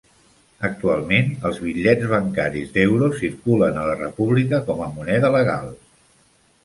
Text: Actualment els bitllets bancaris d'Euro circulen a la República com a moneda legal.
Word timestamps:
Actualment 0.69 1.27
els 1.49 1.59
bitllets 1.65 2.07
bancaris 2.13 2.73
d'Euro 2.77 3.11
circulen 3.19 3.77
a 3.83 3.85
la 3.91 3.99
República 4.01 4.61
com 4.71 4.83
a 4.87 4.93
moneda 4.97 5.33
legal. 5.41 5.71